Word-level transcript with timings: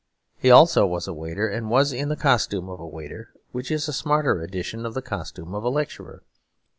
He 0.39 0.49
also 0.49 0.87
was 0.87 1.07
a 1.07 1.13
waiter, 1.13 1.47
and 1.47 1.69
was 1.69 1.93
in 1.93 2.09
the 2.09 2.15
costume 2.15 2.69
of 2.69 2.79
a 2.79 2.87
waiter, 2.87 3.29
which 3.51 3.69
is 3.69 3.87
a 3.87 3.93
smarter 3.93 4.41
edition 4.41 4.83
of 4.83 4.95
the 4.95 5.01
costume 5.03 5.53
of 5.53 5.63
a 5.63 5.69
lecturer. 5.69 6.23